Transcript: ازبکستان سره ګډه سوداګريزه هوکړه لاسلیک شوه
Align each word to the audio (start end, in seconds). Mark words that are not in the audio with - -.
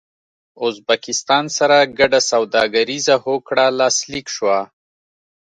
ازبکستان 0.65 1.45
سره 1.57 1.77
ګډه 1.99 2.19
سوداګريزه 2.31 3.15
هوکړه 3.25 3.65
لاسلیک 3.79 4.27
شوه 4.35 4.59